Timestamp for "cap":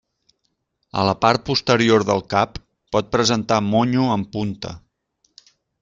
2.35-2.57